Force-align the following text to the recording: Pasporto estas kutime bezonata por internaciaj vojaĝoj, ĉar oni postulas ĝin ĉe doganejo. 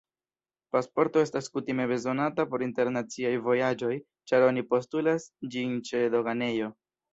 Pasporto 0.75 1.19
estas 1.25 1.49
kutime 1.57 1.85
bezonata 1.91 2.45
por 2.55 2.65
internaciaj 2.69 3.35
vojaĝoj, 3.49 3.93
ĉar 4.33 4.49
oni 4.49 4.67
postulas 4.75 5.31
ĝin 5.55 5.79
ĉe 5.93 6.05
doganejo. 6.19 6.75